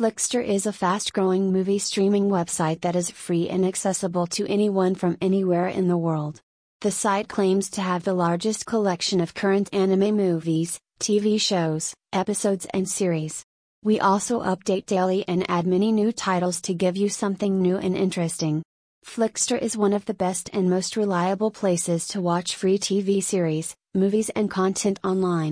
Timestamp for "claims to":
7.28-7.82